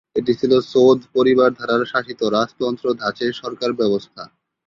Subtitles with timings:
[0.15, 4.23] এটি ছিল সৌদ পরিবার দ্বারা শাসিত রাজতন্ত্র ধাচের সরকার ব্যবস্থা।